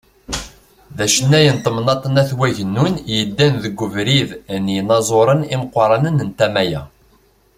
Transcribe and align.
D 0.97 0.99
acennay 1.05 1.47
n 1.55 1.57
temnaḍt 1.63 2.03
n 2.09 2.19
At 2.21 2.31
Wagennun, 2.37 2.95
yeddan 3.13 3.53
deg 3.63 3.75
ubrid 3.85 4.29
n 4.63 4.65
yinaẓuren 4.73 5.47
imeqranen 5.55 6.17
n 6.27 6.29
tama-a. 6.37 6.81